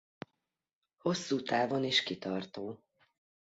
[0.97, 2.83] Hosszú távon is kitartó.